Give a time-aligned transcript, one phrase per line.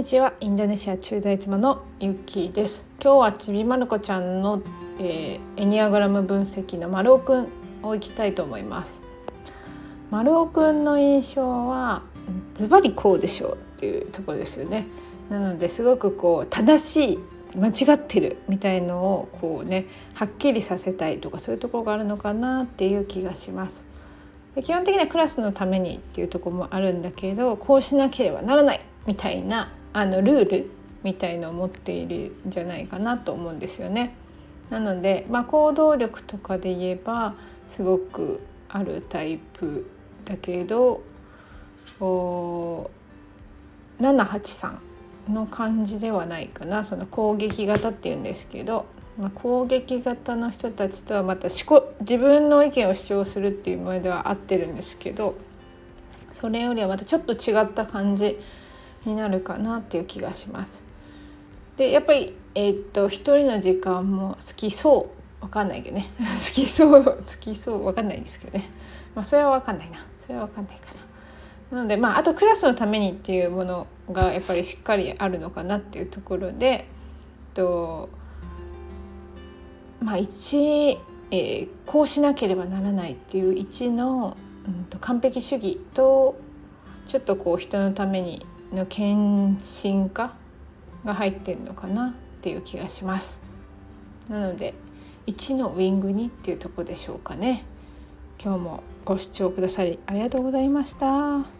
[0.00, 0.32] にちは。
[0.40, 2.82] インドネシア駐在妻のゆっきーです。
[3.02, 4.62] 今日はちびまる子ちゃんの、
[4.98, 7.48] えー、エニアグラム分析の丸尾くん
[7.82, 9.02] をいきたいと思います。
[10.10, 12.02] 丸尾くんの印象は
[12.54, 14.86] ズバリこうでしょうっていうところですよね。
[15.28, 17.18] なのですごくこう正しい
[17.58, 23.84] 間違ってるみたいのをこうねはっきりさせたいとかそういうところがあるのかなっていう気がします。
[24.54, 30.70] で基本的にはクラスのためにっていうとこもあるんだけどこうしなければならないみたいなあのルール
[31.02, 34.14] みたいのを持っているんじゃないかなと思うんですよね。
[34.70, 37.34] なので、まあ、行動力とかで言えば
[37.68, 39.90] すごくあるタイプ
[40.24, 41.02] だけど
[41.98, 44.78] 783
[45.28, 48.86] の感じではないかなその攻撃型っていうんですけど
[49.20, 55.34] まあ、攻撃型の人たちとはまた自分の意見を主張するっていうものでは合ってるんですけど
[56.40, 58.38] それよりはまたちょっと違った感じ
[59.04, 60.82] になるかなっていう気がします。
[61.76, 65.20] でやっぱり、えー、っと一人の時間も好きそう。
[65.42, 66.10] わかんないけどね。
[66.18, 67.86] 好きそう好きそう。
[67.86, 68.68] わかんないんですけどね、
[69.14, 69.98] まあ、それはわかんないな。
[70.26, 71.10] それはわかんないかな。
[71.70, 76.84] なのでまああとクラスのためにっていうものがやっぱりしっかりあるのかなっていうところでえっ
[77.54, 78.08] と
[80.02, 80.98] まあ1、
[81.30, 86.36] えー、こうしなければならないっていう1の、うん、と完璧主義と
[87.06, 90.34] ちょっとこう人のためにの献身化
[91.04, 93.40] が入ってるのかなっていう気がします。
[94.28, 94.74] なので
[95.26, 97.64] 1のウィングにっていうとこでしょうかね。
[98.42, 101.59] 今日もご視聴くださりありがとうございました。